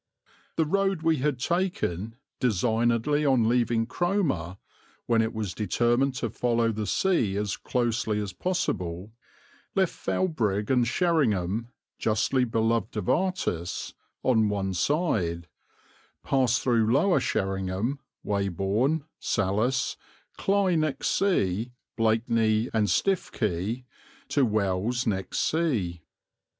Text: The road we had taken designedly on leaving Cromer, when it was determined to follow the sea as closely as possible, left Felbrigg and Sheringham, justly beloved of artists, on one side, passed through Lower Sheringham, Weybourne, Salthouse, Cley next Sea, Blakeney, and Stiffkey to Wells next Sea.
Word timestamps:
The 0.55 0.65
road 0.65 1.03
we 1.03 1.17
had 1.17 1.37
taken 1.37 2.15
designedly 2.39 3.23
on 3.23 3.47
leaving 3.47 3.85
Cromer, 3.85 4.57
when 5.05 5.21
it 5.21 5.31
was 5.31 5.53
determined 5.53 6.15
to 6.15 6.31
follow 6.31 6.71
the 6.71 6.87
sea 6.87 7.37
as 7.37 7.55
closely 7.55 8.19
as 8.19 8.33
possible, 8.33 9.11
left 9.75 9.93
Felbrigg 9.93 10.71
and 10.71 10.87
Sheringham, 10.87 11.67
justly 11.99 12.45
beloved 12.45 12.97
of 12.97 13.09
artists, 13.09 13.93
on 14.23 14.49
one 14.49 14.73
side, 14.73 15.47
passed 16.23 16.63
through 16.63 16.91
Lower 16.91 17.19
Sheringham, 17.19 17.99
Weybourne, 18.23 19.03
Salthouse, 19.21 19.97
Cley 20.35 20.75
next 20.77 21.09
Sea, 21.09 21.73
Blakeney, 21.95 22.71
and 22.73 22.87
Stiffkey 22.89 23.85
to 24.29 24.45
Wells 24.47 25.05
next 25.05 25.37
Sea. 25.41 26.01